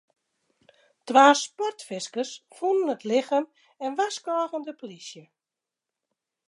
Twa 1.07 1.25
sportfiskers 1.41 2.31
fûnen 2.55 2.91
it 2.95 3.03
lichem 3.09 3.45
en 3.83 3.91
warskôgen 3.97 4.63
de 4.67 4.73
polysje. 4.79 5.23